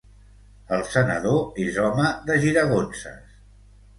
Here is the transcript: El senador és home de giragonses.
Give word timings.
El 0.77 0.79
senador 0.93 1.61
és 1.65 1.77
home 1.83 2.07
de 2.31 2.37
giragonses. 2.45 3.39